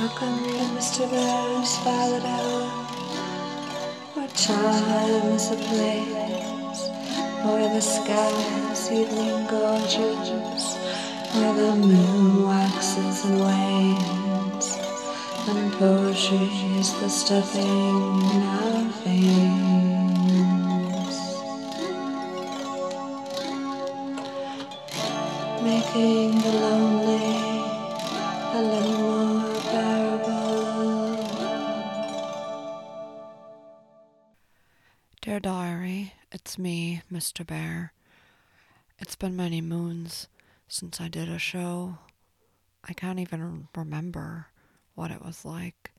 Welcome 0.00 0.40
to 0.44 0.64
Mr. 0.78 1.04
Bear's 1.10 1.76
Violet 1.84 2.24
Hour, 2.24 2.64
where 4.14 4.28
time 4.28 5.26
is 5.34 5.50
a 5.50 5.56
place, 5.56 6.80
where 7.44 7.68
the 7.68 7.82
sky 7.82 8.32
is 8.72 8.90
evening 8.90 9.46
gorgeous, 9.46 10.64
where 11.34 11.52
the 11.52 11.76
moon 11.76 12.44
waxes 12.46 13.24
and 13.26 13.40
wanes, 13.44 14.66
and 15.48 15.70
poetry 15.74 16.48
is 16.80 16.90
the 17.00 17.08
stuffing 17.10 18.22
in 18.32 18.42
our 18.56 18.84
veins, 19.04 19.56
making 25.62 26.29
Mr. 37.20 37.46
Bear. 37.46 37.92
It's 38.98 39.14
been 39.14 39.36
many 39.36 39.60
moons 39.60 40.26
since 40.68 41.02
I 41.02 41.08
did 41.08 41.28
a 41.28 41.38
show. 41.38 41.98
I 42.82 42.94
can't 42.94 43.18
even 43.18 43.68
remember 43.76 44.46
what 44.94 45.10
it 45.10 45.22
was 45.22 45.44
like. 45.44 45.90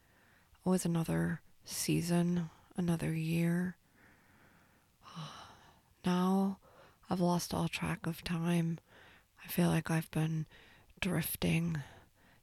It 0.65 0.67
was 0.67 0.84
another 0.84 1.41
season, 1.63 2.49
another 2.76 3.13
year. 3.13 3.76
Now 6.03 6.57
I've 7.07 7.21
lost 7.21 7.53
all 7.53 7.67
track 7.67 8.07
of 8.07 8.23
time. 8.23 8.79
I 9.45 9.48
feel 9.48 9.67
like 9.67 9.91
I've 9.91 10.09
been 10.09 10.48
drifting 10.99 11.84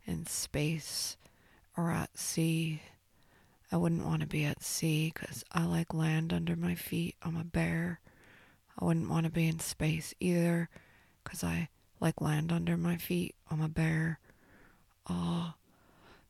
in 0.06 0.24
space 0.26 1.16
or 1.76 1.90
at 1.90 2.16
sea. 2.16 2.82
I 3.72 3.76
wouldn't 3.76 4.06
want 4.06 4.20
to 4.20 4.28
be 4.28 4.44
at 4.44 4.62
sea 4.62 5.10
because 5.12 5.44
I 5.50 5.64
like 5.64 5.92
land 5.92 6.32
under 6.32 6.54
my 6.54 6.76
feet. 6.76 7.16
I'm 7.24 7.36
a 7.36 7.42
bear. 7.42 7.98
I 8.78 8.84
wouldn't 8.84 9.10
want 9.10 9.24
to 9.24 9.32
be 9.32 9.48
in 9.48 9.58
space 9.58 10.14
either 10.20 10.68
because 11.24 11.42
I 11.42 11.68
like 12.00 12.20
land 12.20 12.52
under 12.52 12.76
my 12.76 12.96
feet. 12.96 13.34
I'm 13.50 13.60
a 13.60 13.68
bear. 13.68 14.20
Uh, 15.06 15.52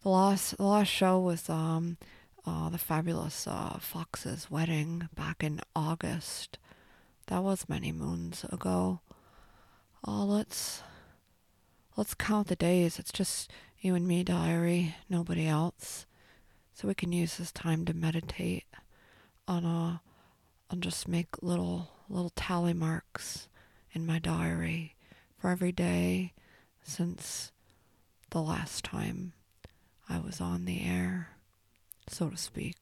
the 0.03 0.09
last 0.09 0.57
the 0.57 0.65
last 0.65 0.89
show 0.89 1.19
was 1.19 1.51
um 1.51 1.99
uh, 2.47 2.71
the 2.71 2.79
fabulous 2.79 3.47
uh, 3.47 3.79
Fox's 3.79 4.51
wedding 4.51 5.09
back 5.15 5.45
in 5.45 5.61
August. 5.77 6.59
That 7.27 7.43
was 7.43 7.69
many 7.69 7.93
moons 7.93 8.45
ago. 8.51 9.01
Oh, 10.07 10.25
let's 10.25 10.83
let's 11.97 12.15
count 12.15 12.47
the 12.47 12.57
days. 12.57 12.99
It's 12.99 13.13
just 13.13 13.51
you 13.81 13.95
and 13.95 14.09
me, 14.09 14.25
diary, 14.25 14.95
nobody 15.11 15.47
else. 15.47 16.07
So 16.73 16.89
we 16.89 16.95
can 16.95 17.13
use 17.13 17.37
this 17.37 17.53
time 17.53 17.85
to 17.85 17.93
meditate 17.93 18.65
on 19.47 19.67
uh 19.67 19.99
on 20.71 20.81
just 20.81 21.09
make 21.09 21.43
little 21.43 21.91
little 22.09 22.33
tally 22.35 22.73
marks 22.73 23.49
in 23.93 24.07
my 24.07 24.19
diary 24.19 24.95
for 25.37 25.51
every 25.51 25.73
day 25.73 26.33
since 26.83 27.53
the 28.31 28.41
last 28.41 28.85
time 28.85 29.33
I 30.09 30.19
was 30.19 30.41
on 30.41 30.65
the 30.65 30.83
air, 30.85 31.31
so 32.09 32.31
to 32.31 32.37
speak. 32.37 32.77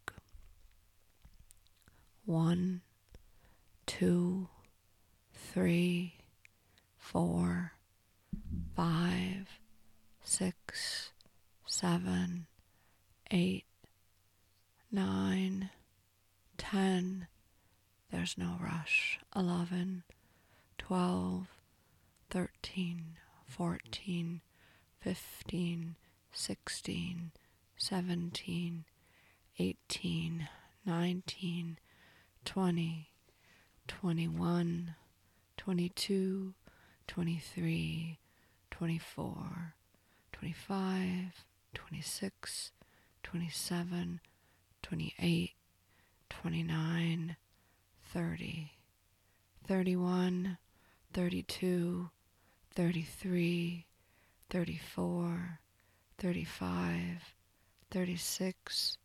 One, 2.24 2.82
two, 3.86 4.48
three, 5.32 6.14
four, 6.96 7.72
five, 8.74 9.48
six, 10.22 11.10
seven, 11.66 12.46
eight, 13.30 13.64
nine, 14.90 15.70
ten. 16.58 17.26
There's 18.10 18.36
no 18.38 18.56
rush. 18.60 19.18
Eleven, 19.34 20.02
twelve, 20.78 21.48
thirteen, 22.30 23.16
fourteen, 23.44 24.40
fifteen, 25.00 25.96
sixteen, 26.32 27.32
seventeen, 27.76 28.84
eighteen, 29.58 30.48
nineteen, 30.84 31.78
twenty, 32.44 33.10
twenty-one, 33.88 34.94
twenty-two, 35.56 36.54
twenty-three, 37.06 38.18
twenty-four. 38.70 39.74
25, 40.32 41.44
26, 41.74 42.72
27, 43.22 44.20
28, 44.82 45.50
29, 46.28 47.36
30, 48.12 48.70
31, 49.66 50.58
32, 51.12 52.10
33, 52.74 53.86
34, 54.48 55.60
35, 56.18 57.34
36, 57.90 58.98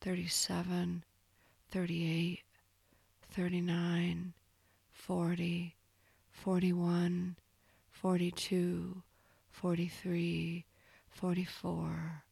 37, 0.00 1.04
38, 1.70 2.42
39, 3.32 4.32
40, 4.92 5.74
41, 6.44 7.36
42, 7.90 9.02
43, 9.50 10.64
44, 11.10 12.22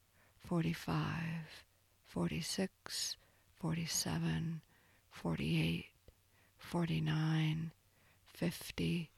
45, 0.43 1.65
46, 2.07 3.17
47, 3.61 4.61
48, 5.11 5.94
49, 6.71 7.71
50, 8.33 9.11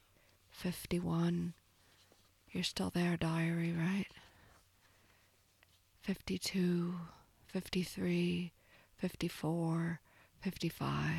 51. 0.50 1.54
You're 2.50 2.62
still 2.64 2.90
there, 2.90 3.16
diary, 3.16 3.72
right? 3.72 4.06
52, 6.02 6.94
53, 7.46 8.52
54, 8.96 10.00
55, 10.40 11.14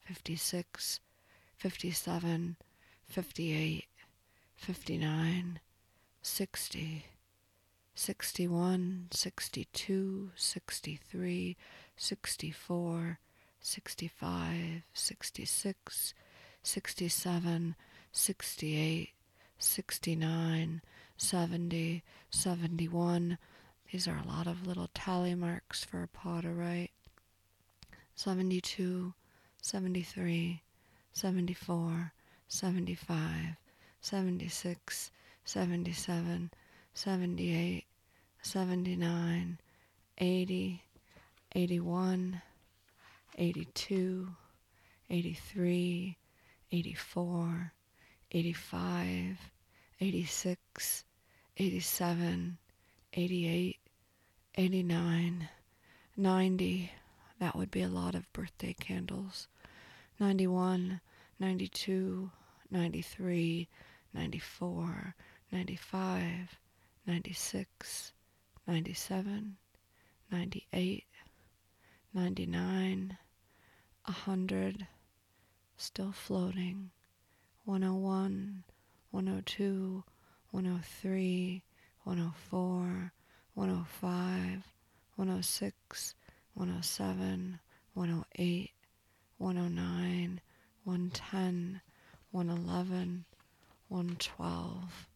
56, 0.00 1.00
57, 1.56 2.56
58, 3.06 3.84
59, 4.56 5.60
60, 6.22 7.06
61, 7.94 9.08
62, 9.10 10.30
63, 10.34 11.56
64, 11.96 13.18
65, 13.60 14.82
66, 14.92 16.14
67, 16.62 17.74
68, 18.12 19.10
69, 19.58 20.82
70, 21.16 22.02
71. 22.30 23.38
These 23.90 24.06
are 24.08 24.18
a 24.22 24.28
lot 24.28 24.46
of 24.46 24.66
little 24.66 24.88
tally 24.94 25.34
marks 25.34 25.84
for 25.84 26.02
a 26.02 26.08
pot 26.08 26.42
to 26.42 26.50
write. 26.50 26.90
72, 28.14 29.14
73, 29.62 30.62
74, 31.12 32.12
75, 32.48 33.28
76, 34.00 35.10
77, 35.44 36.50
78, 36.94 37.84
79, 38.42 39.58
80, 40.18 40.84
81, 41.54 42.42
82, 43.38 44.28
83, 45.08 46.18
84, 46.72 47.72
85, 48.32 49.38
86, 50.00 51.04
87, 51.56 52.58
88, 53.12 53.76
89, 54.56 55.48
90. 56.16 56.92
That 57.38 57.54
would 57.54 57.70
be 57.70 57.82
a 57.82 57.88
lot 57.88 58.16
of 58.16 58.32
birthday 58.32 58.74
candles. 58.74 59.46
91, 60.18 61.00
92, 61.38 62.30
93, 62.72 63.68
94, 64.14 65.14
95, 65.52 66.58
96, 67.06 68.12
97, 68.66 69.56
98, 70.32 71.04
99, 72.12 73.18
100, 74.08 74.86
still 75.76 76.12
floating, 76.12 76.90
101, 77.64 78.64
102, 79.10 80.04
103, 80.50 81.62
104, 82.04 83.12
105, 83.54 84.62
106, 85.16 86.14
107, 86.54 87.60
108, 87.92 88.70
109, 89.36 90.40
110, 90.84 91.80
111, 92.30 93.24
112, 93.88 95.08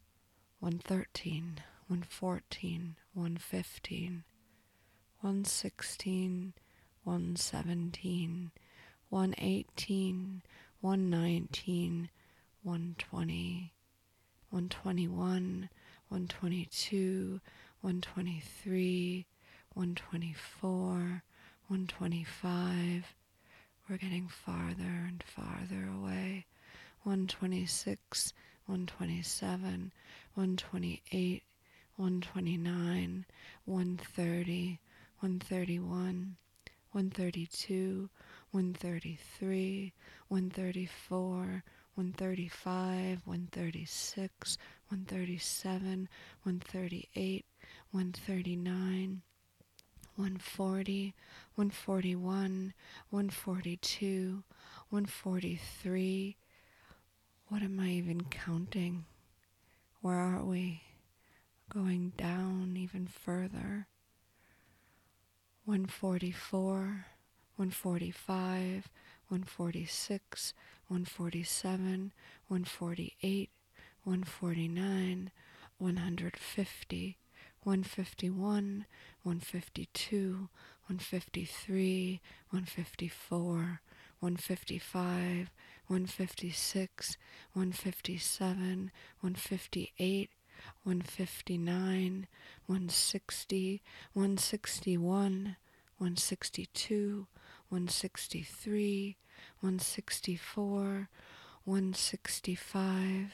113, 0.59 1.61
114, 1.87 2.95
115, 3.13 4.23
116, 5.21 6.53
117, 7.03 8.51
118, 9.13 10.41
119, 10.81 12.09
120, 12.63 13.73
121, 14.49 15.69
122, 16.09 17.39
123, 17.81 19.25
124, 19.75 20.89
125. 21.67 23.15
We're 23.87 23.97
getting 23.97 24.27
farther 24.27 24.81
and 24.81 25.23
farther 25.23 25.87
away. 25.95 26.47
126, 27.03 28.33
127, 28.65 29.91
128, 30.33 31.43
129, 31.97 33.25
130, 33.65 34.79
131, 35.19 36.35
132, 36.93 38.09
133, 38.53 39.91
134, 40.27 41.63
135, 41.95 43.21
136, 43.25 44.57
137, 44.89 46.09
138, 46.43 47.45
139, 47.89 49.21
140, 50.15 51.13
141, 51.55 52.73
142, 53.09 54.43
143. 54.89 56.37
What 57.47 57.63
am 57.63 57.79
I 57.79 57.87
even 57.87 58.21
counting? 58.25 59.05
Where 60.01 60.19
are 60.19 60.43
we? 60.43 60.83
Going 61.69 62.13
down 62.17 62.75
even 62.77 63.07
further. 63.07 63.87
144, 65.65 67.07
145, 67.57 68.89
146, 69.29 70.53
147, 70.87 72.11
148, 72.47 73.49
149, 74.03 75.31
150, 75.77 77.17
151, 77.63 78.85
152, 79.23 80.49
153, 80.87 82.21
154, 82.51 83.81
155, 84.19 85.47
156, 85.87 87.17
157, 87.53 88.91
158, 89.21 90.29
159, 90.83 92.27
160, 92.67 93.81
161, 94.13 95.55
162, 95.99 97.27
163, 97.73 99.17
164, 99.61 101.09
165. 101.63 103.33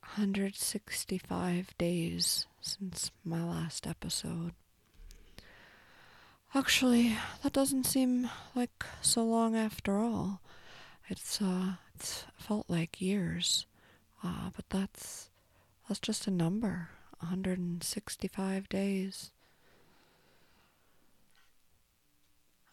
165 0.00 1.74
days 1.78 2.46
since 2.60 3.10
my 3.24 3.42
last 3.42 3.88
episode. 3.88 4.52
Actually, 6.54 7.16
that 7.42 7.52
doesn't 7.52 7.86
seem 7.86 8.30
like 8.54 8.84
so 9.02 9.24
long 9.24 9.56
after 9.56 9.98
all. 9.98 10.40
It's 11.08 11.42
uh 11.42 11.72
it's 11.96 12.24
felt 12.36 12.70
like 12.70 13.00
years. 13.00 13.66
Uh, 14.22 14.50
but 14.54 14.70
that's 14.70 15.28
that's 15.88 15.98
just 15.98 16.28
a 16.28 16.30
number. 16.30 16.90
165 17.18 18.68
days. 18.68 19.32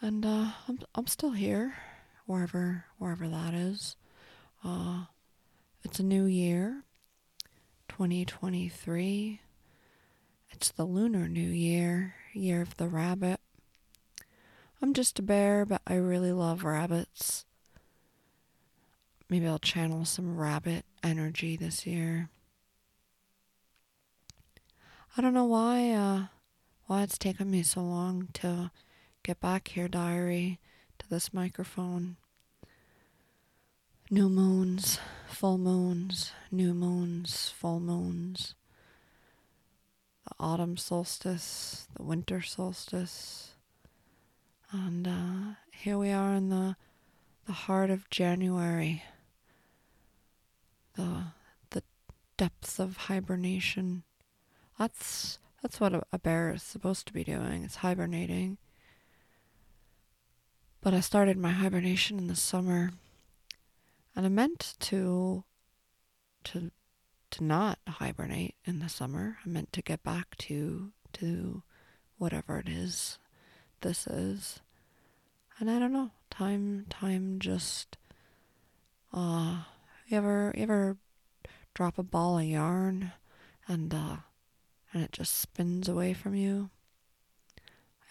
And 0.02 0.26
uh 0.26 0.52
I'm 0.68 0.80
I'm 0.96 1.06
still 1.08 1.32
here 1.32 1.76
wherever 2.26 2.86
wherever 2.98 3.28
that 3.28 3.54
is. 3.54 3.96
Uh 4.64 5.06
it's 5.84 6.00
a 6.00 6.04
new 6.04 6.26
year. 6.26 6.84
2023. 7.88 9.42
It's 10.50 10.72
the 10.72 10.86
lunar 10.86 11.28
new 11.28 11.42
year, 11.42 12.16
year 12.34 12.62
of 12.62 12.78
the 12.78 12.88
rabbit. 12.88 13.40
I'm 14.82 14.94
just 14.94 15.20
a 15.20 15.22
bear, 15.22 15.66
but 15.66 15.82
I 15.86 15.96
really 15.96 16.32
love 16.32 16.64
rabbits. 16.64 17.46
Maybe 19.30 19.48
I'll 19.48 19.60
channel 19.60 20.06
some 20.06 20.38
rabbit 20.38 20.86
energy 21.04 21.56
this 21.56 21.86
year. 21.86 22.30
I 25.16 25.22
don't 25.22 25.34
know 25.34 25.46
why 25.46 25.92
uh 25.92 26.26
why 26.88 27.04
it's 27.04 27.20
taken 27.20 27.52
me 27.52 27.62
so 27.62 27.82
long 27.82 28.30
to 28.34 28.72
get 29.24 29.40
back 29.40 29.70
here, 29.70 29.88
diary, 29.88 30.60
to 31.00 31.10
this 31.10 31.34
microphone. 31.34 32.18
New 34.10 34.30
moons, 34.30 35.00
full 35.28 35.58
moons, 35.58 36.32
new 36.52 36.74
moons, 36.74 37.50
full 37.50 37.80
moons. 37.80 38.56
The 40.28 40.36
autumn 40.40 40.78
solstice, 40.78 41.88
the 41.96 42.04
winter 42.04 42.42
solstice. 42.42 43.52
And 44.72 45.08
uh, 45.08 45.56
here 45.72 45.98
we 45.98 46.12
are 46.12 46.34
in 46.34 46.50
the 46.50 46.76
the 47.46 47.54
heart 47.54 47.90
of 47.90 48.10
January. 48.10 49.04
The 50.96 51.24
the 51.72 51.84
depths 52.38 52.80
of 52.80 52.98
hibernation. 52.98 54.04
That's 54.78 55.40
that's 55.62 55.80
what 55.80 55.94
a, 55.94 56.04
a 56.12 56.20
bear 56.20 56.54
is 56.54 56.64
supposed 56.64 57.08
to 57.08 57.14
be 57.14 57.24
doing. 57.24 57.64
It's 57.64 57.78
hibernating. 57.78 58.58
But 60.82 60.96
I 60.96 61.00
started 61.00 61.38
my 61.38 61.52
hibernation 61.52 62.18
in 62.18 62.26
the 62.26 62.36
summer 62.36 62.92
and 64.16 64.26
I 64.26 64.30
meant 64.30 64.74
to 64.80 65.44
to 66.46 66.72
to 67.30 67.44
not 67.44 67.78
hibernate 67.88 68.56
in 68.66 68.80
the 68.80 68.90
summer. 68.90 69.38
I 69.46 69.50
meant 69.50 69.72
to 69.74 69.84
get 69.84 70.04
back 70.04 70.36
to 70.40 70.92
to 71.14 71.62
whatever 72.18 72.58
it 72.58 72.68
is 72.68 73.20
this 73.82 74.08
is. 74.08 74.60
And 75.60 75.70
I 75.70 75.78
don't 75.78 75.94
know, 75.94 76.12
time 76.32 76.88
time 76.90 77.38
just 77.40 77.98
uh 79.14 79.64
you 80.08 80.18
ever 80.18 80.52
you 80.58 80.64
ever 80.64 80.98
drop 81.76 82.00
a 82.00 82.04
ball 82.04 82.40
of 82.40 82.46
yarn 82.46 83.12
and 83.68 83.94
uh 83.94 84.18
and 84.94 85.04
it 85.04 85.12
just 85.12 85.38
spins 85.38 85.88
away 85.88 86.14
from 86.14 86.34
you? 86.34 86.72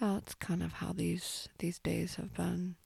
That's 0.00 0.34
kind 0.34 0.62
of 0.62 0.74
how 0.74 0.92
these 0.92 1.48
these 1.58 1.78
days 1.78 2.14
have 2.14 2.32
been. 2.32 2.76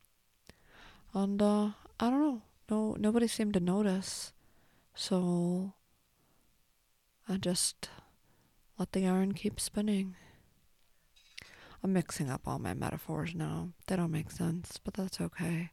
And 1.12 1.40
uh 1.40 1.70
I 2.00 2.10
don't 2.10 2.20
know, 2.20 2.42
no 2.68 2.96
nobody 2.98 3.28
seemed 3.28 3.54
to 3.54 3.60
notice. 3.60 4.32
So 4.94 5.74
I 7.28 7.36
just 7.36 7.88
let 8.78 8.92
the 8.92 9.00
yarn 9.00 9.32
keep 9.32 9.60
spinning. 9.60 10.16
I'm 11.82 11.92
mixing 11.92 12.30
up 12.30 12.42
all 12.46 12.58
my 12.58 12.74
metaphors 12.74 13.34
now. 13.34 13.68
They 13.86 13.96
don't 13.96 14.10
make 14.10 14.30
sense, 14.30 14.80
but 14.82 14.94
that's 14.94 15.20
okay. 15.20 15.70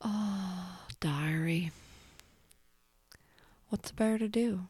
Oh, 0.00 0.80
diary. 1.00 1.70
What's 3.68 3.90
a 3.90 3.94
bear 3.94 4.18
to 4.18 4.28
do? 4.28 4.66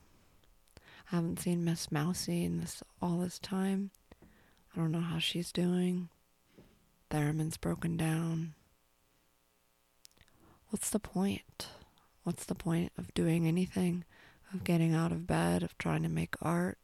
I 1.10 1.16
haven't 1.16 1.40
seen 1.40 1.64
Miss 1.64 1.90
Mousy 1.90 2.44
in 2.44 2.58
this 2.58 2.82
all 3.00 3.18
this 3.18 3.38
time. 3.38 3.90
I 4.74 4.78
don't 4.78 4.92
know 4.92 5.00
how 5.00 5.18
she's 5.18 5.52
doing. 5.52 6.08
Theremin's 7.10 7.58
broken 7.58 7.98
down. 7.98 8.54
What's 10.70 10.88
the 10.88 10.98
point? 10.98 11.68
What's 12.24 12.44
the 12.44 12.54
point 12.54 12.92
of 12.96 13.12
doing 13.12 13.46
anything? 13.46 14.04
Of 14.54 14.64
getting 14.64 14.94
out 14.94 15.12
of 15.12 15.26
bed, 15.26 15.62
of 15.62 15.76
trying 15.76 16.02
to 16.04 16.08
make 16.08 16.34
art? 16.40 16.78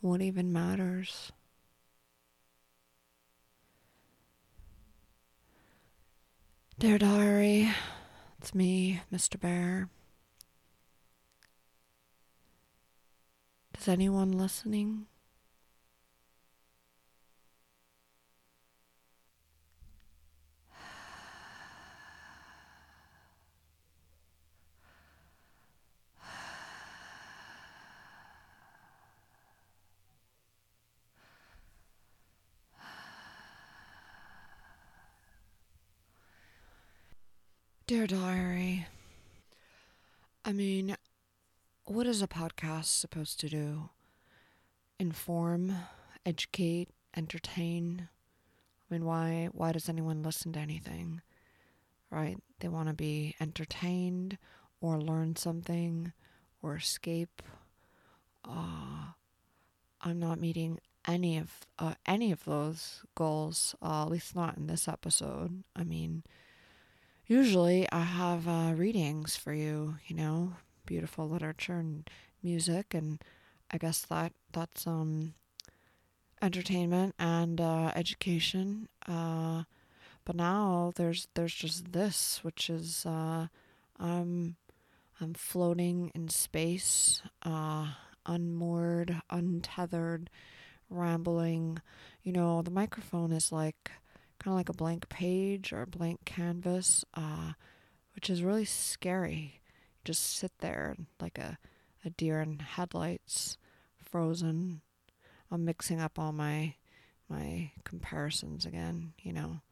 What 0.00 0.22
even 0.22 0.52
matters? 0.52 1.32
Dear 6.78 6.98
Diary, 6.98 7.70
it's 8.38 8.54
me, 8.54 9.00
Mr. 9.12 9.40
Bear. 9.40 9.88
Is 13.86 13.92
anyone 13.92 14.32
listening? 14.32 15.06
Dear 37.86 38.08
Diary, 38.08 38.84
I 40.44 40.50
mean, 40.50 40.96
what 41.86 42.06
is 42.06 42.20
a 42.22 42.28
podcast 42.28 42.86
supposed 42.86 43.38
to 43.40 43.48
do? 43.48 43.90
Inform, 44.98 45.74
educate, 46.24 46.88
entertain. 47.16 48.08
I 48.90 48.94
mean, 48.94 49.04
why 49.04 49.48
why 49.52 49.72
does 49.72 49.88
anyone 49.88 50.22
listen 50.22 50.52
to 50.54 50.60
anything? 50.60 51.20
Right? 52.10 52.38
They 52.60 52.68
want 52.68 52.88
to 52.88 52.94
be 52.94 53.34
entertained 53.40 54.38
or 54.80 55.00
learn 55.00 55.36
something 55.36 56.12
or 56.62 56.76
escape. 56.76 57.42
Uh, 58.44 59.12
I'm 60.00 60.18
not 60.18 60.40
meeting 60.40 60.78
any 61.06 61.38
of 61.38 61.50
uh, 61.78 61.94
any 62.06 62.32
of 62.32 62.44
those 62.44 63.04
goals. 63.14 63.74
Uh, 63.82 64.02
at 64.02 64.10
least 64.10 64.34
not 64.34 64.56
in 64.56 64.66
this 64.66 64.88
episode. 64.88 65.62
I 65.74 65.84
mean, 65.84 66.24
usually 67.26 67.86
I 67.92 68.02
have 68.02 68.48
uh, 68.48 68.72
readings 68.74 69.36
for 69.36 69.52
you. 69.52 69.96
You 70.06 70.16
know, 70.16 70.52
beautiful 70.86 71.28
literature 71.28 71.74
and 71.74 72.08
music, 72.42 72.94
and 72.94 73.22
I 73.70 73.78
guess 73.78 74.02
that 74.02 74.32
that's 74.52 74.86
um 74.86 75.34
entertainment 76.42 77.14
and 77.18 77.60
uh, 77.60 77.92
education. 77.94 78.88
Uh, 79.06 79.64
but 80.24 80.36
now 80.36 80.92
there's 80.96 81.28
there's 81.34 81.54
just 81.54 81.92
this, 81.92 82.40
which 82.42 82.68
is 82.70 83.06
uh, 83.06 83.46
I'm 83.98 84.56
I'm 85.20 85.34
floating 85.34 86.10
in 86.14 86.28
space, 86.28 87.22
uh, 87.42 87.88
unmoored, 88.26 89.22
untethered, 89.30 90.30
rambling. 90.90 91.80
You 92.22 92.32
know, 92.32 92.62
the 92.62 92.70
microphone 92.70 93.32
is 93.32 93.52
like 93.52 93.92
kind 94.38 94.52
of 94.52 94.58
like 94.58 94.68
a 94.68 94.74
blank 94.74 95.08
page 95.08 95.72
or 95.72 95.82
a 95.82 95.86
blank 95.86 96.24
canvas, 96.24 97.04
uh, 97.14 97.52
which 98.14 98.28
is 98.28 98.42
really 98.42 98.64
scary. 98.64 99.60
Just 100.06 100.36
sit 100.38 100.52
there 100.60 100.94
like 101.20 101.36
a, 101.36 101.58
a 102.04 102.10
deer 102.10 102.40
in 102.40 102.60
headlights, 102.60 103.58
frozen. 104.02 104.82
I'm 105.50 105.64
mixing 105.64 106.00
up 106.00 106.16
all 106.16 106.32
my 106.32 106.74
my 107.28 107.72
comparisons 107.82 108.64
again, 108.64 109.14
you 109.20 109.32
know, 109.32 109.62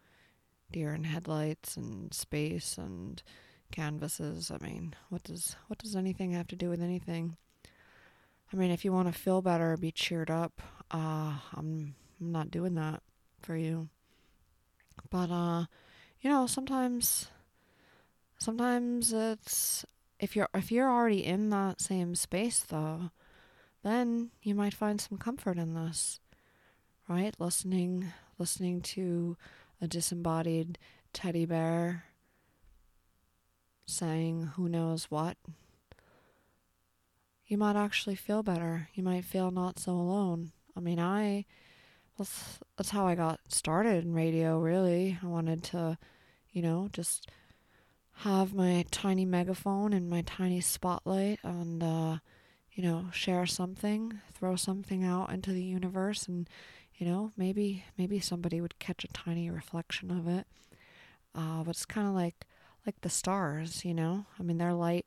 deer 0.72 0.92
in 0.92 1.04
headlights 1.04 1.76
and 1.76 2.12
space 2.12 2.76
and 2.76 3.22
canvases. 3.70 4.50
I 4.50 4.58
mean, 4.58 4.94
what 5.08 5.22
does 5.22 5.54
what 5.68 5.78
does 5.78 5.94
anything 5.94 6.32
have 6.32 6.48
to 6.48 6.56
do 6.56 6.68
with 6.68 6.82
anything? 6.82 7.36
I 8.52 8.56
mean, 8.56 8.72
if 8.72 8.84
you 8.84 8.92
want 8.92 9.06
to 9.06 9.18
feel 9.18 9.40
better, 9.40 9.76
be 9.76 9.92
cheered 9.92 10.30
up, 10.30 10.60
uh, 10.90 11.38
I'm, 11.54 11.94
I'm 12.20 12.32
not 12.32 12.50
doing 12.50 12.74
that 12.74 13.02
for 13.40 13.56
you. 13.56 13.88
But, 15.10 15.30
uh, 15.30 15.64
you 16.20 16.30
know, 16.30 16.46
sometimes, 16.46 17.28
sometimes 18.38 19.12
it's, 19.12 19.84
if 20.24 20.34
you're, 20.34 20.48
if 20.54 20.72
you're 20.72 20.90
already 20.90 21.24
in 21.24 21.50
that 21.50 21.80
same 21.80 22.14
space 22.14 22.60
though, 22.60 23.10
then 23.82 24.30
you 24.42 24.54
might 24.54 24.74
find 24.74 25.00
some 25.00 25.18
comfort 25.18 25.58
in 25.58 25.74
this, 25.74 26.18
right? 27.08 27.34
Listening, 27.38 28.12
listening 28.38 28.80
to 28.80 29.36
a 29.80 29.86
disembodied 29.86 30.78
teddy 31.12 31.44
bear 31.44 32.04
saying 33.86 34.52
who 34.56 34.66
knows 34.68 35.10
what 35.10 35.36
you 37.46 37.58
might 37.58 37.76
actually 37.76 38.14
feel 38.14 38.42
better. 38.42 38.88
You 38.94 39.02
might 39.02 39.24
feel 39.24 39.50
not 39.50 39.78
so 39.78 39.92
alone. 39.92 40.52
I 40.74 40.80
mean, 40.80 40.98
I 40.98 41.44
that's 42.16 42.58
that's 42.76 42.90
how 42.90 43.06
I 43.06 43.14
got 43.14 43.40
started 43.48 44.04
in 44.04 44.14
radio. 44.14 44.58
Really, 44.58 45.18
I 45.22 45.26
wanted 45.26 45.62
to, 45.64 45.98
you 46.50 46.62
know, 46.62 46.88
just 46.92 47.28
have 48.18 48.54
my 48.54 48.84
tiny 48.90 49.24
megaphone 49.24 49.92
and 49.92 50.08
my 50.08 50.22
tiny 50.22 50.60
spotlight 50.60 51.40
and 51.42 51.82
uh, 51.82 52.18
you 52.72 52.82
know 52.82 53.06
share 53.12 53.46
something, 53.46 54.20
throw 54.32 54.56
something 54.56 55.04
out 55.04 55.30
into 55.30 55.52
the 55.52 55.62
universe, 55.62 56.26
and 56.26 56.48
you 56.96 57.06
know 57.06 57.32
maybe 57.36 57.84
maybe 57.98 58.20
somebody 58.20 58.60
would 58.60 58.78
catch 58.78 59.04
a 59.04 59.08
tiny 59.08 59.50
reflection 59.50 60.10
of 60.10 60.28
it. 60.28 60.46
Uh, 61.34 61.64
but 61.64 61.70
it's 61.70 61.84
kind 61.84 62.06
of 62.06 62.14
like 62.14 62.46
like 62.86 63.00
the 63.00 63.10
stars, 63.10 63.84
you 63.84 63.94
know. 63.94 64.26
I 64.38 64.42
mean, 64.42 64.58
their 64.58 64.74
light. 64.74 65.06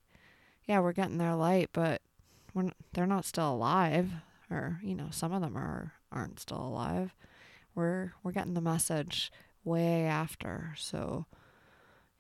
Yeah, 0.66 0.80
we're 0.80 0.94
getting 0.94 1.18
their 1.18 1.36
light, 1.36 1.70
but 1.74 2.02
we're 2.54 2.72
they're 2.94 3.06
not 3.06 3.26
still 3.26 3.54
alive, 3.54 4.12
or 4.52 4.80
you 4.84 4.96
know, 4.96 5.08
some 5.12 5.32
of 5.32 5.42
them 5.42 5.58
are 5.58 5.94
aren't 6.12 6.40
still 6.40 6.62
alive. 6.62 7.14
We're 7.76 8.14
we're 8.24 8.32
getting 8.32 8.54
the 8.54 8.62
message 8.62 9.32
way 9.64 10.06
after, 10.06 10.74
so 10.78 11.26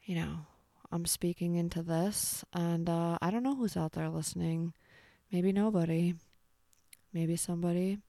you 0.04 0.16
know, 0.16 0.46
I'm 0.92 1.06
speaking 1.06 1.56
into 1.56 1.84
this, 1.84 2.46
and 2.54 2.90
uh, 2.90 3.18
I 3.22 3.30
don't 3.30 3.44
know 3.44 3.56
who's 3.56 3.76
out 3.76 3.92
there 3.92 4.10
listening. 4.10 4.74
Maybe 5.32 5.52
nobody. 5.52 6.16
Maybe 7.14 7.36
somebody. 7.36 8.00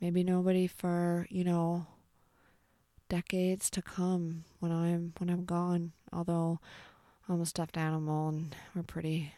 Maybe 0.00 0.22
nobody 0.22 0.66
for 0.66 1.26
you 1.30 1.44
know 1.44 1.86
decades 3.08 3.70
to 3.70 3.82
come 3.82 4.44
when 4.60 4.70
I'm 4.70 5.14
when 5.18 5.30
I'm 5.30 5.44
gone. 5.44 5.92
Although 6.12 6.60
I'm 7.28 7.40
a 7.40 7.46
stuffed 7.46 7.76
animal 7.76 8.28
and 8.28 8.56
we're 8.74 8.82
pretty 8.82 9.32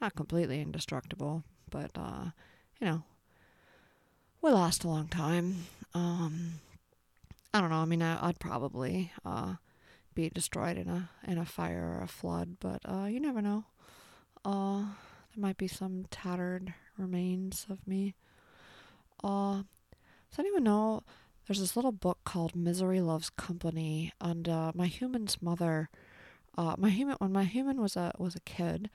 not 0.00 0.14
completely 0.14 0.60
indestructible, 0.60 1.44
but 1.70 1.90
uh, 1.94 2.26
you 2.80 2.86
know, 2.86 3.02
we 4.42 4.50
last 4.50 4.84
a 4.84 4.88
long 4.88 5.08
time. 5.08 5.64
Um, 5.94 6.60
I 7.52 7.60
don't 7.60 7.70
know. 7.70 7.76
I 7.76 7.84
mean, 7.84 8.02
I, 8.02 8.26
would 8.26 8.38
probably 8.40 9.12
uh, 9.24 9.54
be 10.14 10.30
destroyed 10.30 10.76
in 10.78 10.88
a 10.88 11.10
in 11.26 11.38
a 11.38 11.44
fire 11.44 11.96
or 11.98 12.02
a 12.02 12.08
flood, 12.08 12.56
but 12.60 12.80
uh, 12.84 13.04
you 13.04 13.20
never 13.20 13.42
know. 13.42 13.64
Uh, 14.44 14.80
there 15.34 15.42
might 15.42 15.56
be 15.56 15.68
some 15.68 16.06
tattered 16.10 16.74
remains 16.98 17.66
of 17.70 17.86
me. 17.86 18.14
Uh, 19.22 19.62
does 20.30 20.38
anyone 20.38 20.64
know? 20.64 21.02
There's 21.46 21.60
this 21.60 21.76
little 21.76 21.92
book 21.92 22.18
called 22.24 22.56
Misery 22.56 23.00
Loves 23.00 23.30
Company, 23.30 24.12
and 24.20 24.48
uh, 24.48 24.72
my 24.74 24.86
human's 24.86 25.42
mother. 25.42 25.90
Uh, 26.56 26.74
my 26.78 26.90
human 26.90 27.16
when 27.18 27.32
my 27.32 27.44
human 27.44 27.80
was 27.80 27.96
a 27.96 28.12
was 28.18 28.34
a 28.34 28.40
kid, 28.40 28.90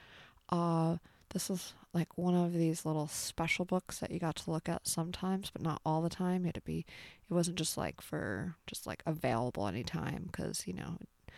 uh, 0.49 0.97
this 1.33 1.49
is 1.49 1.73
like 1.93 2.17
one 2.17 2.35
of 2.35 2.53
these 2.53 2.85
little 2.85 3.07
special 3.07 3.65
books 3.65 3.99
that 3.99 4.11
you 4.11 4.19
got 4.19 4.35
to 4.35 4.51
look 4.51 4.69
at 4.69 4.87
sometimes, 4.87 5.49
but 5.49 5.61
not 5.61 5.81
all 5.85 6.01
the 6.01 6.09
time. 6.09 6.43
It 6.43 6.49
had 6.49 6.55
to 6.55 6.61
be, 6.61 6.85
it 7.29 7.33
wasn't 7.33 7.57
just 7.57 7.77
like 7.77 7.99
for 8.01 8.55
just 8.67 8.85
like 8.85 9.01
available 9.05 9.67
anytime 9.67 10.29
because 10.31 10.67
you 10.67 10.73
know, 10.73 10.97
it, 11.01 11.31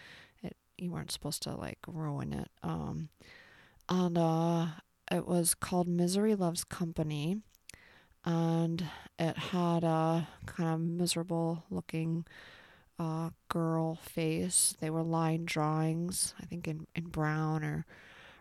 it 0.44 0.58
you 0.78 0.92
weren't 0.92 1.12
supposed 1.12 1.42
to 1.44 1.56
like 1.56 1.80
ruin 1.88 2.34
it. 2.34 2.50
Um, 2.64 3.10
and 3.88 4.18
uh, 4.18 4.66
it 5.10 5.26
was 5.26 5.54
called 5.56 5.88
Misery 5.88 6.36
Loves 6.36 6.64
Company, 6.66 7.38
and 8.26 8.86
it 9.18 9.38
had 9.38 9.84
a 9.84 10.28
kind 10.46 10.74
of 10.74 10.80
miserable 10.82 11.64
looking 11.70 12.26
uh, 13.00 13.30
girl 13.48 13.96
face. 13.96 14.76
They 14.80 14.90
were 14.90 15.04
line 15.04 15.46
drawings, 15.46 16.34
I 16.42 16.46
think 16.46 16.68
in 16.68 16.88
in 16.94 17.06
brown 17.06 17.64
or 17.64 17.86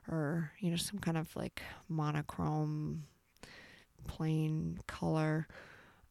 or 0.09 0.53
you 0.61 0.71
know 0.71 0.77
some 0.77 0.99
kind 0.99 1.17
of 1.17 1.35
like 1.37 1.63
monochrome 1.89 3.05
plain 4.07 4.79
color. 4.87 5.47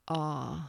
Uh 0.07 0.61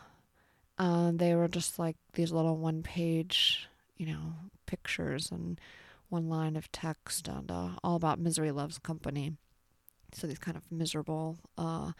and 0.78 1.18
they 1.18 1.34
were 1.34 1.48
just 1.48 1.78
like 1.78 1.96
these 2.14 2.32
little 2.32 2.56
one 2.56 2.82
page 2.82 3.68
you 3.96 4.06
know 4.06 4.34
pictures 4.66 5.30
and 5.30 5.60
one 6.08 6.28
line 6.28 6.56
of 6.56 6.70
text 6.72 7.28
and 7.28 7.50
uh, 7.50 7.70
all 7.84 7.96
about 7.96 8.18
misery 8.18 8.50
loves 8.50 8.78
company. 8.78 9.32
So 10.12 10.26
these 10.26 10.38
kind 10.38 10.56
of 10.56 10.64
miserable 10.70 11.38
uh 11.58 11.92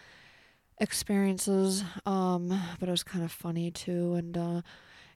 experiences 0.79 1.85
um 2.07 2.49
but 2.81 2.89
it 2.89 2.93
was 2.93 3.05
kind 3.05 3.25
of 3.25 3.33
funny 3.33 3.71
too. 3.71 4.15
And 4.15 4.37
uh 4.37 4.63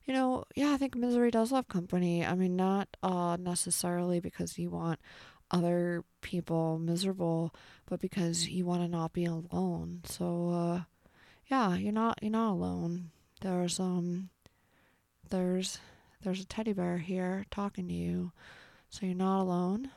you 0.04 0.14
know 0.14 0.44
yeah 0.56 0.72
i 0.72 0.76
think 0.76 0.96
misery 0.96 1.30
does 1.30 1.52
love 1.52 1.68
company 1.68 2.24
i 2.24 2.34
mean 2.34 2.56
not 2.56 2.88
uh 3.02 3.36
necessarily 3.40 4.20
because 4.20 4.58
you 4.58 4.70
want 4.70 5.00
other 5.54 6.04
people 6.20 6.78
miserable, 6.78 7.54
but 7.86 8.00
because 8.00 8.48
you 8.48 8.66
want 8.66 8.82
to 8.82 8.88
not 8.88 9.12
be 9.12 9.24
alone. 9.24 10.00
So, 10.04 10.50
uh, 10.50 10.80
yeah, 11.46 11.76
you're 11.76 11.92
not 11.92 12.18
you're 12.20 12.32
not 12.32 12.52
alone. 12.52 13.10
There's 13.40 13.78
um, 13.78 14.30
there's 15.30 15.78
there's 16.22 16.40
a 16.40 16.46
teddy 16.46 16.72
bear 16.72 16.98
here 16.98 17.44
talking 17.50 17.86
to 17.86 17.94
you, 17.94 18.32
so 18.88 19.06
you're 19.06 19.14
not 19.14 19.42
alone. 19.42 19.90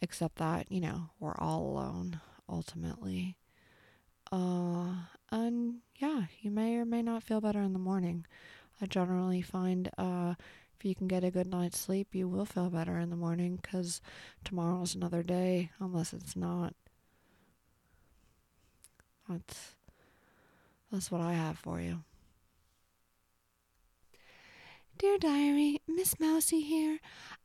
Except 0.00 0.36
that 0.36 0.70
you 0.70 0.80
know 0.80 1.10
we're 1.18 1.36
all 1.38 1.62
alone 1.62 2.20
ultimately. 2.48 3.36
Uh, 4.30 4.94
and 5.32 5.78
yeah, 5.96 6.24
you 6.40 6.52
may 6.52 6.76
or 6.76 6.84
may 6.84 7.02
not 7.02 7.24
feel 7.24 7.40
better 7.40 7.60
in 7.60 7.72
the 7.72 7.78
morning. 7.80 8.24
I 8.80 8.86
generally 8.86 9.42
find 9.42 9.90
uh, 9.98 10.34
if 10.80 10.86
you 10.86 10.94
can 10.94 11.08
get 11.08 11.24
a 11.24 11.30
good 11.30 11.46
night's 11.46 11.78
sleep, 11.78 12.14
you 12.14 12.26
will 12.26 12.46
feel 12.46 12.70
better 12.70 12.98
in 12.98 13.10
the 13.10 13.16
morning 13.16 13.58
because 13.60 14.00
tomorrow's 14.44 14.94
another 14.94 15.22
day, 15.22 15.70
unless 15.78 16.14
it's 16.14 16.34
not. 16.34 16.72
That's, 19.28 19.74
that's 20.90 21.10
what 21.10 21.20
I 21.20 21.34
have 21.34 21.58
for 21.58 21.82
you. 21.82 22.02
Dear 25.00 25.16
Diary, 25.16 25.80
Miss 25.88 26.20
Mousy 26.20 26.60
here. 26.60 26.98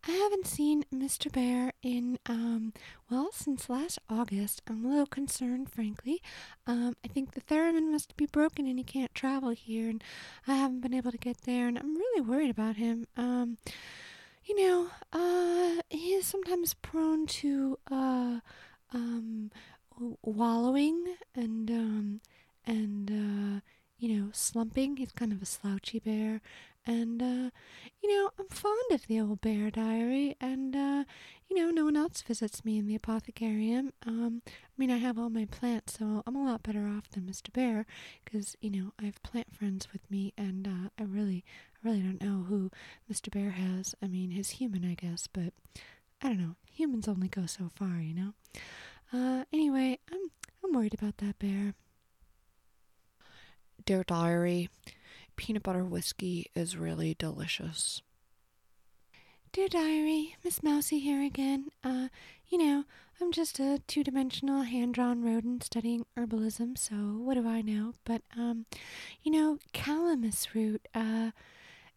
I 0.06 0.12
haven't 0.12 0.46
seen 0.46 0.84
Mr. 0.94 1.32
Bear 1.32 1.72
in, 1.82 2.20
um, 2.26 2.74
well, 3.10 3.30
since 3.32 3.70
last 3.70 3.98
August. 4.10 4.62
I'm 4.68 4.84
a 4.84 4.90
little 4.90 5.06
concerned, 5.06 5.72
frankly. 5.72 6.22
Um, 6.68 6.98
I 7.06 7.08
think 7.08 7.32
the 7.32 7.40
theremin 7.40 7.94
must 7.94 8.18
be 8.18 8.26
broken 8.26 8.68
and 8.68 8.78
he 8.78 8.84
can't 8.84 9.16
travel 9.16 9.52
here, 9.52 9.90
and 9.90 10.04
I 10.46 10.56
haven't 10.56 10.82
been 10.82 10.94
able 10.94 11.14
to 11.14 11.18
get 11.18 11.44
there, 11.44 11.70
and 11.70 11.80
I'm 11.80 11.96
really 11.96 12.20
worried 12.20 12.50
about 12.50 12.76
him. 12.76 13.08
Um, 13.16 13.58
you 14.44 14.62
know, 14.62 14.90
uh, 15.14 15.82
he 15.90 16.10
is 16.10 16.28
sometimes 16.28 16.74
prone 16.74 17.26
to, 17.26 17.80
uh, 17.90 18.40
um, 18.94 19.50
wallowing 20.22 21.16
and, 21.34 21.72
um, 21.72 22.22
and, 22.68 23.10
uh, 23.10 23.62
you 23.98 24.14
know, 24.14 24.30
slumping. 24.34 24.98
He's 24.98 25.14
kind 25.14 25.32
of 25.32 25.42
a 25.42 25.46
slouchy 25.46 26.00
bear. 26.00 26.42
And, 26.88 27.22
uh, 27.22 27.50
you 28.02 28.10
know, 28.10 28.30
I'm 28.40 28.48
fond 28.48 28.92
of 28.92 29.08
the 29.08 29.20
old 29.20 29.42
bear 29.42 29.72
diary. 29.72 30.36
And, 30.40 30.76
uh, 30.76 31.04
you 31.50 31.56
know, 31.56 31.72
no 31.72 31.86
one 31.86 31.98
else 31.98 32.22
visits 32.22 32.64
me 32.64 32.78
in 32.78 32.88
the 32.88 32.98
apothecarium. 32.98 33.92
Um, 34.06 34.42
I 34.48 34.52
mean, 34.78 34.92
I 34.92 34.98
have 34.98 35.18
all 35.18 35.30
my 35.30 35.46
plants, 35.46 35.98
so 35.98 36.22
I'm 36.28 36.36
a 36.36 36.44
lot 36.44 36.64
better 36.64 36.88
off 36.88 37.10
than 37.10 37.24
Mr. 37.24 37.52
Bear 37.52 37.86
because, 38.24 38.56
you 38.62 38.70
know, 38.70 38.94
I 39.02 39.06
have 39.06 39.22
plant 39.24 39.56
friends 39.56 39.88
with 39.92 40.10
me. 40.12 40.34
And 40.38 40.68
uh, 40.68 40.90
I 41.00 41.04
really, 41.04 41.44
I 41.84 41.88
really 41.88 42.02
don't 42.02 42.22
know 42.22 42.44
who 42.48 42.70
Mr. 43.12 43.32
Bear 43.32 43.52
has. 43.52 43.96
I 44.02 44.08
mean, 44.08 44.32
he's 44.32 44.52
human, 44.52 44.86
I 44.86 44.94
guess, 44.94 45.28
but 45.28 45.54
I 46.22 46.28
don't 46.28 46.40
know. 46.40 46.56
Humans 46.72 47.08
only 47.08 47.28
go 47.28 47.46
so 47.46 47.70
far, 47.76 48.00
you 48.00 48.14
know? 48.14 48.34
Uh, 49.14 49.46
anyway, 49.54 50.00
I'm, 50.12 50.30
I'm 50.64 50.74
worried 50.74 50.94
about 50.94 51.18
that 51.18 51.40
bear. 51.40 51.74
Dear 53.86 54.04
Diary, 54.04 54.70
peanut 55.36 55.64
butter 55.64 55.84
whiskey 55.84 56.52
is 56.56 56.78
really 56.78 57.16
delicious. 57.18 58.02
Dear 59.52 59.70
Diary, 59.70 60.36
Miss 60.44 60.62
Mousy 60.62 61.00
here 61.00 61.24
again. 61.24 61.70
Uh, 61.84 62.10
you 62.50 62.58
know, 62.58 62.84
I'm 63.22 63.32
just 63.32 63.60
a 63.60 63.80
two 63.88 64.04
dimensional 64.04 64.64
hand 64.64 64.94
drawn 64.94 65.24
rodent 65.24 65.64
studying 65.64 66.06
herbalism, 66.18 66.78
so 66.78 66.96
what 66.96 67.36
do 67.36 67.48
I 67.48 67.62
know? 67.62 67.94
But, 68.04 68.22
um, 68.38 68.66
you 69.24 69.32
know, 69.32 69.60
calamus 69.74 70.54
root, 70.54 70.86
uh, 70.94 71.32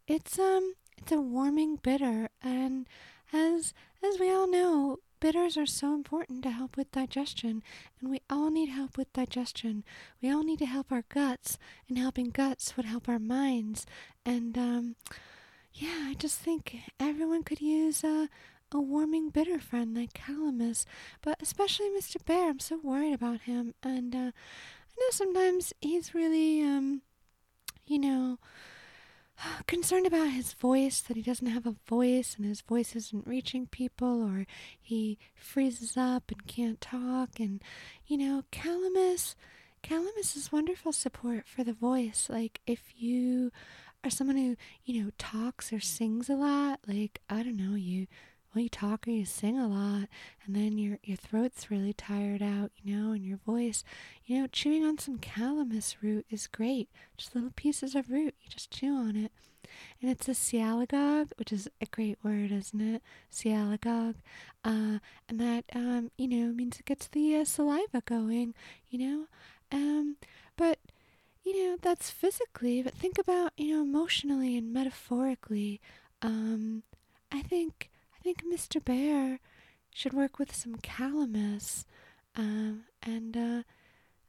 it's, 0.07 0.39
um, 0.39 0.75
it's 0.97 1.11
a 1.11 1.19
warming 1.19 1.75
bitter, 1.75 2.29
and 2.41 2.87
as, 3.33 3.73
as 4.01 4.19
we 4.19 4.31
all 4.31 4.49
know, 4.49 4.99
Bitters 5.19 5.57
are 5.57 5.65
so 5.65 5.93
important 5.93 6.43
to 6.43 6.51
help 6.51 6.77
with 6.77 6.91
digestion, 6.91 7.61
and 7.99 8.09
we 8.09 8.21
all 8.29 8.49
need 8.49 8.69
help 8.69 8.97
with 8.97 9.11
digestion. 9.11 9.83
We 10.21 10.31
all 10.31 10.43
need 10.43 10.59
to 10.59 10.65
help 10.65 10.91
our 10.91 11.03
guts, 11.09 11.57
and 11.87 11.97
helping 11.97 12.29
guts 12.29 12.77
would 12.77 12.85
help 12.85 13.09
our 13.09 13.19
minds. 13.19 13.85
And 14.25 14.57
um, 14.57 14.95
yeah, 15.73 16.05
I 16.07 16.13
just 16.13 16.39
think 16.39 16.77
everyone 16.99 17.43
could 17.43 17.59
use 17.59 18.03
a, 18.03 18.29
a 18.71 18.79
warming 18.79 19.29
bitter 19.29 19.59
friend 19.59 19.93
like 19.95 20.13
Calamus, 20.13 20.85
but 21.21 21.37
especially 21.41 21.89
Mr. 21.89 22.23
Bear. 22.25 22.49
I'm 22.49 22.59
so 22.59 22.79
worried 22.81 23.13
about 23.13 23.41
him, 23.41 23.73
and 23.83 24.15
uh, 24.15 24.17
I 24.17 24.95
know 24.97 25.09
sometimes 25.11 25.73
he's 25.81 26.15
really, 26.15 26.61
um, 26.61 27.01
you 27.85 27.99
know 27.99 28.39
concerned 29.67 30.05
about 30.05 30.29
his 30.29 30.53
voice, 30.53 31.01
that 31.01 31.17
he 31.17 31.23
doesn't 31.23 31.47
have 31.47 31.65
a 31.65 31.75
voice 31.87 32.35
and 32.35 32.45
his 32.45 32.61
voice 32.61 32.95
isn't 32.95 33.27
reaching 33.27 33.67
people, 33.67 34.23
or 34.23 34.45
he 34.79 35.17
freezes 35.35 35.97
up 35.97 36.31
and 36.31 36.47
can't 36.47 36.81
talk. 36.81 37.39
And, 37.39 37.61
you 38.07 38.17
know, 38.17 38.43
Calamus, 38.51 39.35
Calamus 39.83 40.35
is 40.35 40.51
wonderful 40.51 40.91
support 40.91 41.47
for 41.47 41.63
the 41.63 41.73
voice. 41.73 42.27
Like, 42.29 42.61
if 42.67 42.93
you 42.97 43.51
are 44.03 44.09
someone 44.09 44.37
who, 44.37 44.55
you 44.85 45.03
know, 45.03 45.11
talks 45.17 45.71
or 45.73 45.79
sings 45.79 46.29
a 46.29 46.35
lot, 46.35 46.79
like, 46.87 47.21
I 47.29 47.43
don't 47.43 47.57
know, 47.57 47.75
you 47.75 48.07
you 48.59 48.69
talk 48.69 49.07
or 49.07 49.11
you 49.11 49.25
sing 49.25 49.57
a 49.57 49.67
lot, 49.67 50.07
and 50.45 50.55
then 50.55 50.77
your 50.77 50.99
your 51.03 51.17
throat's 51.17 51.71
really 51.71 51.93
tired 51.93 52.41
out, 52.41 52.71
you 52.81 52.95
know, 52.95 53.11
and 53.11 53.25
your 53.25 53.37
voice, 53.37 53.83
you 54.25 54.39
know, 54.39 54.47
chewing 54.47 54.83
on 54.83 54.97
some 54.97 55.17
calamus 55.17 55.95
root 56.01 56.25
is 56.29 56.47
great. 56.47 56.89
Just 57.17 57.35
little 57.35 57.51
pieces 57.55 57.95
of 57.95 58.09
root, 58.09 58.35
you 58.41 58.49
just 58.49 58.71
chew 58.71 58.95
on 58.95 59.15
it, 59.15 59.31
and 60.01 60.09
it's 60.11 60.27
a 60.27 60.31
sialagogue, 60.31 61.31
which 61.37 61.51
is 61.51 61.67
a 61.81 61.85
great 61.85 62.17
word, 62.23 62.51
isn't 62.51 62.81
it? 62.81 63.01
Sialagogue, 63.31 64.15
uh, 64.63 64.99
and 65.27 65.39
that 65.39 65.65
um, 65.73 66.11
you 66.17 66.27
know, 66.27 66.53
means 66.53 66.79
it 66.79 66.85
gets 66.85 67.07
the 67.07 67.35
uh, 67.35 67.45
saliva 67.45 68.01
going, 68.05 68.53
you 68.89 68.99
know, 68.99 69.25
um, 69.71 70.15
but 70.57 70.79
you 71.43 71.63
know 71.63 71.77
that's 71.81 72.09
physically, 72.09 72.81
but 72.81 72.93
think 72.93 73.17
about 73.17 73.53
you 73.57 73.75
know 73.75 73.81
emotionally 73.81 74.57
and 74.57 74.73
metaphorically. 74.73 75.81
Um, 76.21 76.83
I 77.31 77.41
think 77.41 77.89
I 78.19 78.23
think 78.23 78.43
Mr. 78.43 78.83
Bear 78.83 79.39
should 79.93 80.13
work 80.13 80.39
with 80.39 80.55
some 80.55 80.75
calamus, 80.75 81.85
um, 82.35 82.83
and 83.01 83.35
uh, 83.35 83.63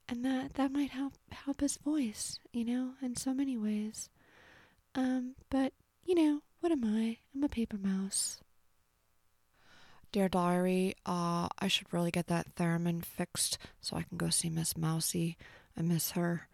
and 0.08 0.24
that 0.24 0.54
that 0.54 0.72
might 0.72 0.90
help 0.90 1.14
help 1.32 1.60
his 1.60 1.76
voice, 1.76 2.38
you 2.52 2.64
know, 2.64 2.92
in 3.02 3.16
so 3.16 3.34
many 3.34 3.56
ways. 3.56 4.08
Um, 4.94 5.34
but 5.50 5.72
you 6.04 6.14
know, 6.14 6.42
what 6.60 6.72
am 6.72 6.84
I? 6.84 7.18
I'm 7.34 7.42
a 7.44 7.48
paper 7.48 7.78
mouse. 7.78 8.40
Dear 10.12 10.28
Diary, 10.28 10.94
uh, 11.06 11.48
I 11.58 11.68
should 11.68 11.92
really 11.92 12.10
get 12.10 12.26
that 12.26 12.56
theremin 12.56 13.04
fixed 13.04 13.58
so 13.80 13.96
I 13.96 14.02
can 14.02 14.18
go 14.18 14.28
see 14.28 14.50
Miss 14.50 14.76
Mousy. 14.76 15.36
I 15.76 15.82
miss 15.82 16.12
her. 16.12 16.48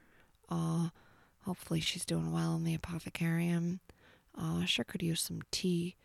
Uh, 0.50 0.88
hopefully 1.44 1.80
she's 1.80 2.04
doing 2.04 2.32
well 2.32 2.54
in 2.56 2.64
the 2.64 2.76
apothecarium. 2.76 3.80
Uh, 4.38 4.58
I 4.60 4.64
sure 4.66 4.84
could 4.84 5.02
use 5.02 5.22
some 5.22 5.40
tea. 5.50 5.96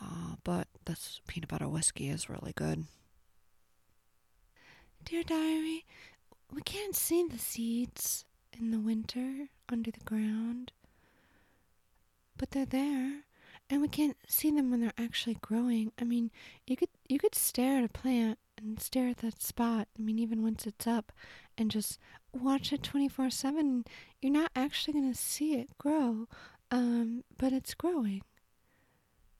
Uh, 0.00 0.36
but 0.44 0.68
this 0.84 1.20
peanut 1.26 1.48
butter 1.48 1.68
whiskey 1.68 2.08
is 2.08 2.28
really 2.28 2.52
good. 2.54 2.84
Dear 5.04 5.22
Diary, 5.22 5.84
we 6.52 6.62
can't 6.62 6.94
see 6.94 7.24
the 7.26 7.38
seeds 7.38 8.24
in 8.58 8.70
the 8.70 8.80
winter 8.80 9.48
under 9.68 9.90
the 9.90 10.04
ground, 10.04 10.72
but 12.36 12.50
they're 12.50 12.66
there, 12.66 13.22
and 13.70 13.80
we 13.80 13.88
can't 13.88 14.16
see 14.28 14.50
them 14.50 14.70
when 14.70 14.80
they're 14.80 14.92
actually 14.98 15.38
growing. 15.40 15.92
I 16.00 16.04
mean, 16.04 16.30
you 16.66 16.76
could 16.76 16.88
you 17.08 17.18
could 17.18 17.34
stare 17.34 17.78
at 17.78 17.84
a 17.84 17.88
plant 17.88 18.38
and 18.58 18.80
stare 18.80 19.08
at 19.08 19.18
that 19.18 19.42
spot. 19.42 19.88
I 19.98 20.02
mean, 20.02 20.18
even 20.18 20.42
once 20.42 20.66
it's 20.66 20.86
up, 20.86 21.12
and 21.56 21.70
just 21.70 21.98
watch 22.32 22.72
it 22.72 22.82
twenty 22.82 23.08
four 23.08 23.30
seven. 23.30 23.84
You're 24.20 24.32
not 24.32 24.50
actually 24.56 24.94
gonna 24.94 25.14
see 25.14 25.54
it 25.54 25.78
grow, 25.78 26.26
um, 26.70 27.24
but 27.38 27.52
it's 27.52 27.74
growing 27.74 28.22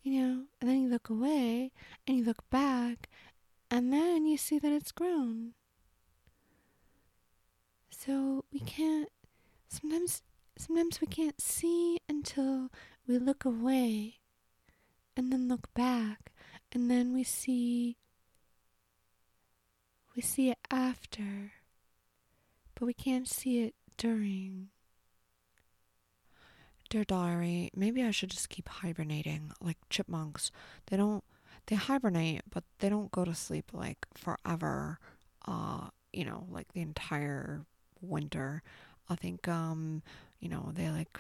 you 0.07 0.23
know, 0.23 0.43
and 0.61 0.71
then 0.71 0.83
you 0.83 0.89
look 0.89 1.11
away 1.11 1.73
and 2.07 2.17
you 2.17 2.25
look 2.25 2.49
back 2.49 3.09
and 3.69 3.93
then 3.93 4.25
you 4.25 4.37
see 4.37 4.57
that 4.57 4.71
it's 4.71 4.93
grown. 4.93 5.55
So 7.91 8.45
we 8.53 8.61
hmm. 8.61 8.67
can't 8.67 9.09
sometimes 9.69 10.23
sometimes 10.57 11.01
we 11.01 11.09
can't 11.09 11.41
see 11.41 11.99
until 12.09 12.71
we 13.09 13.19
look 13.19 13.45
away 13.45 14.21
and 15.17 15.33
then 15.33 15.49
look 15.49 15.75
back 15.75 16.31
and 16.71 16.89
then 16.89 17.13
we 17.13 17.25
see 17.25 17.97
we 20.15 20.23
see 20.23 20.51
it 20.51 20.59
after 20.71 21.53
but 22.77 22.87
we 22.87 22.95
can't 22.95 23.29
see 23.29 23.65
it 23.65 23.75
during 23.97 24.69
Dear 26.89 27.05
diary, 27.05 27.71
maybe 27.75 28.03
I 28.05 28.11
should 28.13 28.31
just 28.31 28.49
keep 28.49 28.69
hibernating 28.69 29.51
like 29.61 29.79
chipmunks. 29.91 30.51
They 30.87 30.97
don't 30.97 31.25
they 31.67 31.75
hibernate, 31.77 32.43
but 32.53 32.63
they 32.79 32.89
don't 32.89 33.11
go 33.11 33.25
to 33.25 33.35
sleep 33.35 33.71
like 33.73 34.07
forever. 34.15 34.99
Uh, 35.47 35.89
you 36.13 36.25
know, 36.25 36.47
like 36.51 36.73
the 36.73 36.81
entire 36.81 37.63
winter. 38.01 38.63
I 39.09 39.17
think 39.17 39.49
um, 39.49 40.03
you 40.41 40.49
know, 40.49 40.71
they 40.75 40.89
like 40.91 41.19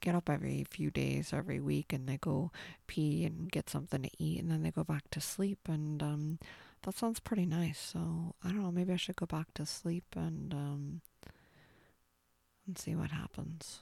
get 0.00 0.14
up 0.14 0.30
every 0.30 0.64
few 0.70 0.90
days, 0.90 1.32
every 1.32 1.60
week 1.60 1.92
and 1.92 2.08
they 2.08 2.18
go 2.18 2.52
pee 2.86 3.24
and 3.24 3.50
get 3.50 3.68
something 3.68 4.02
to 4.02 4.10
eat 4.18 4.40
and 4.40 4.50
then 4.50 4.62
they 4.62 4.70
go 4.70 4.84
back 4.84 5.10
to 5.10 5.20
sleep 5.20 5.58
and 5.68 6.02
um 6.02 6.38
that 6.82 6.94
sounds 6.96 7.18
pretty 7.20 7.44
nice. 7.46 7.78
So, 7.80 8.34
I 8.44 8.48
don't 8.48 8.62
know, 8.62 8.70
maybe 8.70 8.92
I 8.92 8.96
should 8.96 9.16
go 9.16 9.26
back 9.26 9.52
to 9.54 9.66
sleep 9.66 10.04
and 10.16 10.54
um 10.54 11.00
and 12.66 12.78
see 12.78 12.94
what 12.94 13.10
happens. 13.10 13.80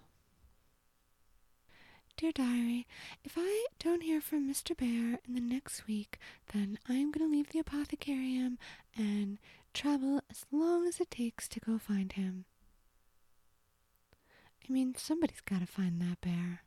Dear 2.17 2.33
Diary, 2.33 2.87
if 3.25 3.35
I 3.37 3.67
don't 3.79 4.03
hear 4.03 4.23
from 4.23 4.51
Mr. 4.51 4.75
Bear 4.75 5.19
in 5.29 5.35
the 5.35 5.41
next 5.41 5.87
week, 5.87 6.19
then 6.55 6.79
I 6.89 6.95
am 6.95 7.13
going 7.13 7.29
to 7.29 7.37
leave 7.37 7.51
the 7.51 7.63
apothecarium 7.63 8.57
and 8.97 9.39
travel 9.75 10.23
as 10.31 10.47
long 10.51 10.87
as 10.87 10.99
it 10.99 11.11
takes 11.11 11.47
to 11.49 11.61
go 11.61 11.77
find 11.77 12.13
him. 12.13 12.47
I 14.67 14.73
mean, 14.73 14.95
somebody's 14.97 15.43
got 15.43 15.61
to 15.61 15.67
find 15.67 16.01
that 16.01 16.23
bear. 16.23 16.63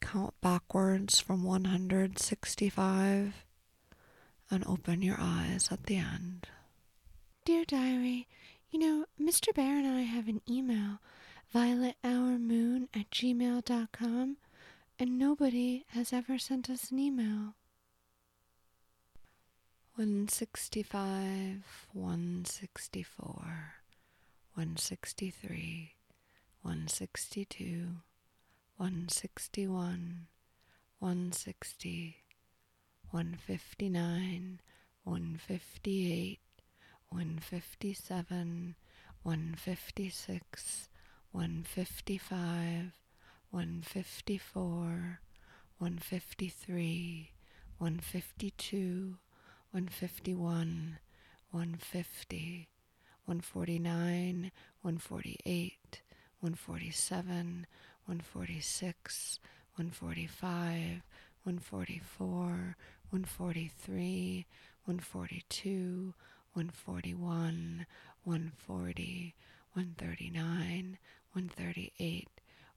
Count 0.00 0.32
backwards 0.40 1.20
from 1.20 1.44
165 1.44 3.44
and 4.50 4.66
open 4.66 5.02
your 5.02 5.18
eyes 5.20 5.68
at 5.70 5.84
the 5.84 5.96
end. 5.96 6.48
Dear 7.44 7.66
Diary, 7.66 8.28
you 8.70 8.78
know, 8.78 9.04
Mr. 9.20 9.54
Bear 9.54 9.76
and 9.76 9.86
I 9.86 10.02
have 10.02 10.26
an 10.26 10.40
email 10.48 11.00
violethourmoon 11.54 12.88
at 12.94 13.10
gmail.com, 13.10 14.36
and 14.98 15.18
nobody 15.18 15.84
has 15.90 16.12
ever 16.12 16.38
sent 16.38 16.68
us 16.70 16.90
an 16.90 16.98
email. 16.98 17.54
165, 19.96 21.88
164, 21.92 23.74
163, 24.54 25.94
162, 26.62 27.86
161, 28.76 30.26
160, 30.98 32.16
159, 33.10 34.60
158, 35.04 36.38
157, 37.08 38.74
156, 39.22 40.88
155, 41.36 42.92
154, 43.50 45.20
153, 45.78 47.30
152, 47.78 49.18
151, 49.70 50.98
150, 51.52 52.68
149, 53.26 54.50
148, 54.80 56.02
147, 56.40 57.66
146, 58.06 59.40
145, 59.76 61.02
144, 61.44 62.76
143, 63.10 64.46
142, 64.86 66.14
141, 66.54 67.86
140, 68.24 69.34
139, 69.74 70.95
138, 71.36 72.28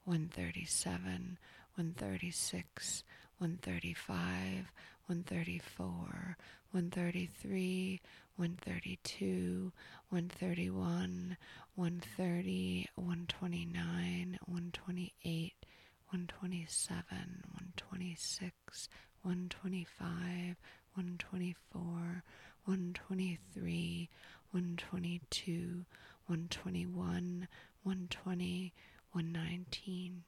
137, 0.04 1.38
136, 1.78 3.04
135, 3.40 4.66
134, 5.08 6.38
133, 6.74 8.02
132, 8.36 9.72
131, 10.10 11.38
130, 11.76 12.90
129, 12.96 14.40
128, 14.46 15.54
127, 16.12 17.44
126, 17.56 18.90
125, 19.24 20.56
124, 20.96 22.24
123, 22.66 24.10
122, 24.52 25.86
121, 26.28 27.48
120, 27.84 28.74
119, 29.14 30.24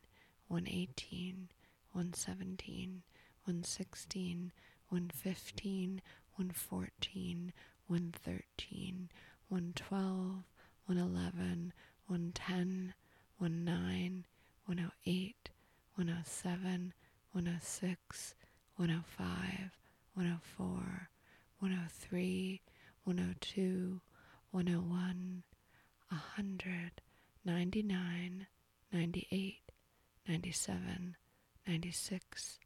118, 0.48 1.48
117, 1.94 3.04
116, 3.46 4.52
115, 4.90 6.02
114, 6.38 7.54
113, 7.88 9.10
112, 9.50 10.44
111, 10.88 11.74
110, 12.08 12.94
19, 13.40 14.26
108, 14.68 15.50
107, 15.98 16.94
106, 17.34 18.36
105, 18.78 19.72
104, 20.16 21.10
103, 21.60 22.62
102, 23.06 24.02
101, 24.52 25.44
100, 26.10 27.02
99, 27.44 28.46
98, 28.92 29.62
97, 30.28 31.16
96, 31.66 32.60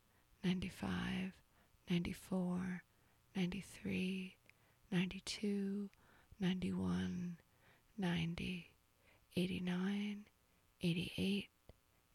95, 0.44 1.32
94, 1.88 2.84
93, 3.36 4.36
92, 4.92 5.90
91, 6.40 7.38
90, 7.98 8.72
89, 9.38 10.26
88, 10.82 11.50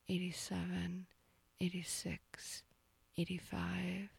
87, 0.09 1.07
86, 1.61 2.62
85, 3.16 4.11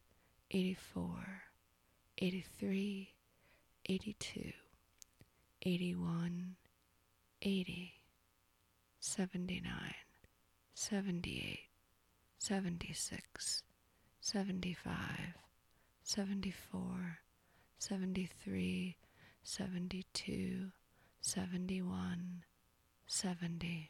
84, 0.49 1.43
83, 2.17 3.13
82, 3.87 4.53
81, 5.61 6.55
80, 7.41 8.00
79, 9.03 9.95
78, 10.75 11.69
76, 12.37 13.63
75, 14.21 15.33
74, 16.03 17.17
73, 17.79 18.95
72, 19.43 20.71
71, 21.19 22.43
70, 23.07 23.89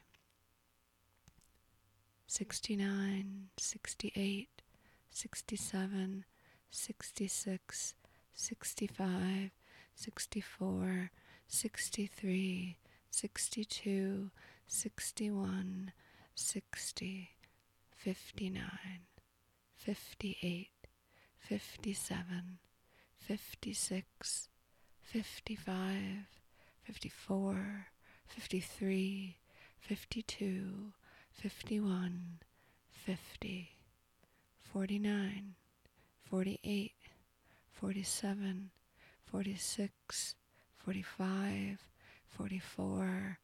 69, 2.27 3.49
68, 3.57 4.47
67, 5.11 6.23
66, 6.71 7.95
65, 8.33 9.51
64, 9.93 11.09
63, 11.49 12.77
62, 13.09 14.31
61, 14.73 15.91
60, 16.33 17.29
59, 17.97 19.01
58, 19.75 20.69
57, 21.37 22.59
56, 23.19 24.49
55, 25.03 26.25
54, 26.83 27.87
53, 28.29 29.35
52, 29.81 30.93
51, 31.33 32.39
50, 32.93 33.77
49, 34.63 35.55
48, 36.29 36.91
47, 37.73 38.71
46, 39.25 40.35
45, 40.77 41.77
44, 42.29 43.37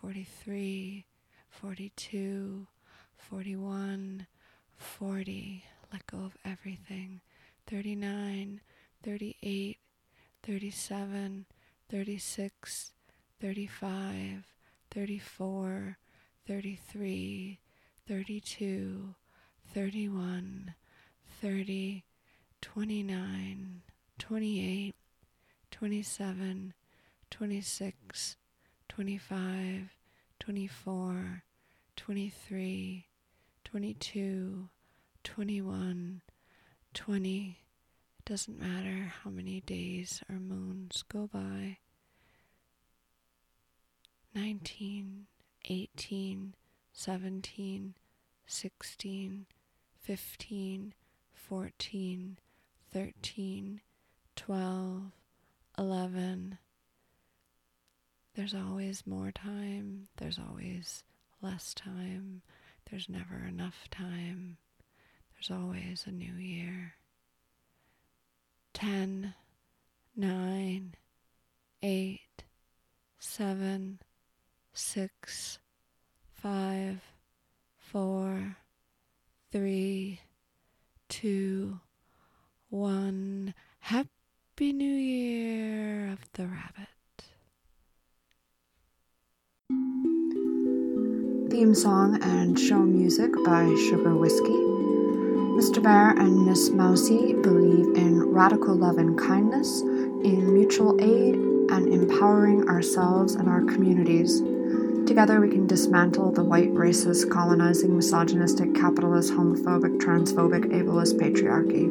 43, 0.00 1.04
42, 1.50 2.66
41, 3.16 4.26
40. 4.76 5.64
Let 5.92 6.06
go 6.06 6.18
of 6.18 6.36
everything. 6.44 7.20
39, 7.66 8.60
38, 9.04 9.78
37, 10.42 11.46
36, 11.90 12.92
35, 13.40 14.44
34, 14.90 15.98
33, 16.46 17.58
32, 18.08 19.14
31, 19.74 20.74
30, 21.40 22.04
29, 22.60 23.82
28, 24.18 24.94
27, 25.70 26.74
26, 27.30 28.36
25, 29.00 29.96
24, 30.40 31.42
23, 31.96 33.06
22, 33.64 34.68
21, 35.24 36.20
20. 36.92 37.58
It 38.18 38.24
doesn't 38.26 38.60
matter 38.60 39.14
how 39.24 39.30
many 39.30 39.62
days 39.62 40.22
or 40.28 40.36
moons 40.36 41.02
go 41.10 41.30
by. 41.32 41.78
19, 44.34 45.28
18, 45.64 46.54
17, 46.92 47.94
16, 48.46 49.46
15, 50.02 50.94
14, 51.32 52.38
13, 52.92 53.80
12, 54.36 55.02
11. 55.78 56.58
There's 58.34 58.54
always 58.54 59.06
more 59.06 59.32
time, 59.32 60.08
there's 60.16 60.38
always 60.38 61.02
less 61.42 61.74
time, 61.74 62.42
there's 62.88 63.08
never 63.08 63.44
enough 63.46 63.88
time, 63.90 64.56
there's 65.34 65.50
always 65.50 66.04
a 66.06 66.12
new 66.12 66.34
year. 66.34 66.94
10, 68.72 69.34
9, 70.16 70.94
8, 71.82 72.20
7, 73.18 73.98
6, 74.72 75.58
5, 76.34 77.00
4, 77.78 78.56
3, 79.52 80.20
2, 81.08 81.80
1. 82.70 83.54
Happy 83.80 84.72
New 84.72 84.94
Year 84.94 86.12
of 86.12 86.20
the 86.34 86.46
Rabbit. 86.46 86.99
Theme 91.50 91.74
song 91.74 92.16
and 92.22 92.56
show 92.56 92.78
music 92.78 93.32
by 93.44 93.64
Sugar 93.88 94.14
Whiskey. 94.14 94.60
Mr. 95.58 95.82
Bear 95.82 96.10
and 96.10 96.46
Miss 96.46 96.70
Mousy 96.70 97.32
believe 97.32 97.96
in 97.96 98.22
radical 98.30 98.76
love 98.76 98.98
and 98.98 99.18
kindness, 99.18 99.80
in 99.80 100.54
mutual 100.54 100.96
aid, 101.00 101.34
and 101.34 101.92
empowering 101.92 102.68
ourselves 102.68 103.34
and 103.34 103.48
our 103.48 103.62
communities. 103.62 104.42
Together, 105.08 105.40
we 105.40 105.48
can 105.48 105.66
dismantle 105.66 106.30
the 106.30 106.44
white 106.44 106.72
racist, 106.72 107.28
colonizing, 107.32 107.96
misogynistic, 107.96 108.72
capitalist, 108.76 109.32
homophobic, 109.32 109.98
transphobic, 109.98 110.66
ableist 110.66 111.18
patriarchy. 111.18 111.90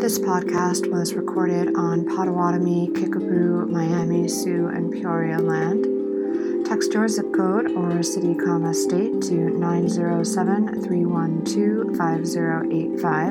This 0.00 0.20
podcast 0.20 0.88
was 0.88 1.14
recorded 1.14 1.74
on 1.74 2.06
Potawatomi, 2.06 2.90
Kickapoo, 2.94 3.66
Miami, 3.66 4.28
Sioux, 4.28 4.68
and 4.68 4.92
Peoria 4.92 5.38
land. 5.40 5.97
Text 6.68 6.92
your 6.92 7.08
zip 7.08 7.32
code 7.34 7.70
or 7.70 8.02
city, 8.02 8.34
comma 8.34 8.74
state 8.74 9.22
to 9.22 9.48
907 9.58 10.82
312 10.82 11.96
5085 11.96 13.28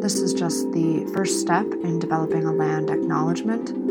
This 0.00 0.20
is 0.20 0.32
just 0.32 0.70
the 0.70 1.10
first 1.12 1.40
step 1.40 1.66
in 1.82 1.98
developing 1.98 2.44
a 2.44 2.52
land 2.52 2.88
acknowledgement. 2.88 3.89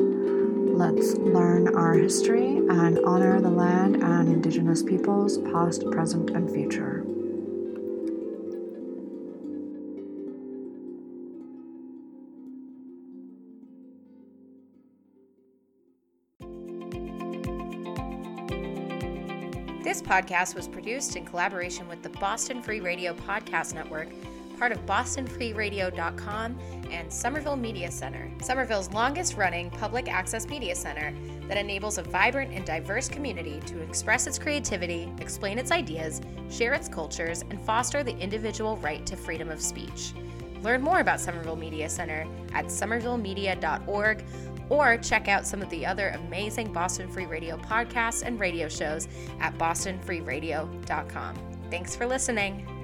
Let's 0.79 1.15
learn 1.15 1.75
our 1.75 1.93
history 1.93 2.55
and 2.55 2.99
honor 2.99 3.41
the 3.41 3.49
land 3.49 4.01
and 4.01 4.29
Indigenous 4.29 4.81
peoples, 4.81 5.37
past, 5.39 5.83
present, 5.91 6.29
and 6.29 6.49
future. 6.49 7.03
This 19.83 20.01
podcast 20.01 20.55
was 20.55 20.69
produced 20.69 21.17
in 21.17 21.25
collaboration 21.25 21.89
with 21.89 22.01
the 22.03 22.09
Boston 22.21 22.63
Free 22.63 22.79
Radio 22.79 23.13
Podcast 23.13 23.73
Network 23.73 24.07
part 24.59 24.73
of 24.73 24.85
BostonFreeRadio.com 24.85 26.59
and 26.91 27.11
Somerville 27.11 27.55
Media 27.55 27.89
Center, 27.89 28.29
Somerville's 28.41 28.91
longest 28.91 29.37
running 29.37 29.69
public 29.71 30.09
access 30.09 30.47
media 30.47 30.75
center 30.75 31.15
that 31.47 31.57
enables 31.57 31.97
a 31.97 32.03
vibrant 32.03 32.53
and 32.53 32.65
diverse 32.65 33.07
community 33.07 33.61
to 33.65 33.79
express 33.79 34.27
its 34.27 34.37
creativity, 34.37 35.11
explain 35.19 35.57
its 35.57 35.71
ideas, 35.71 36.21
share 36.51 36.73
its 36.73 36.89
cultures, 36.89 37.43
and 37.49 37.59
foster 37.61 38.03
the 38.03 38.15
individual 38.17 38.75
right 38.77 39.05
to 39.05 39.15
freedom 39.15 39.49
of 39.49 39.61
speech. 39.61 40.13
Learn 40.61 40.81
more 40.81 40.99
about 40.99 41.21
Somerville 41.21 41.55
Media 41.55 41.89
Center 41.89 42.27
at 42.53 42.65
somervillemedia.org 42.65 44.23
or 44.69 44.97
check 44.97 45.27
out 45.27 45.47
some 45.47 45.61
of 45.61 45.69
the 45.69 45.85
other 45.85 46.09
amazing 46.09 46.71
Boston 46.73 47.09
Free 47.09 47.25
Radio 47.25 47.57
podcasts 47.57 48.23
and 48.23 48.39
radio 48.39 48.67
shows 48.67 49.07
at 49.39 49.57
bostonfreeradio.com. 49.57 51.35
Thanks 51.71 51.95
for 51.95 52.05
listening. 52.05 52.78